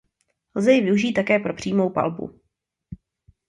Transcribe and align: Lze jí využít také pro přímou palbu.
Lze 0.55 0.71
jí 0.71 0.81
využít 0.81 1.13
také 1.13 1.39
pro 1.39 1.53
přímou 1.53 1.89
palbu. 1.89 2.41